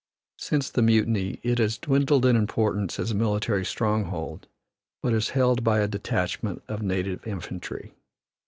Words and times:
Since 0.39 0.71
the 0.71 0.81
mutiny 0.81 1.39
it 1.43 1.59
has 1.59 1.77
dwindled 1.77 2.25
in 2.25 2.35
importance 2.35 2.97
as 2.97 3.11
a 3.11 3.15
military 3.15 3.63
stronghold, 3.63 4.47
but 5.03 5.13
is 5.13 5.29
held 5.37 5.63
by 5.63 5.77
a 5.79 5.87
detachment 5.87 6.63
of 6.67 6.81
native 6.81 7.27
infantry. 7.27 7.93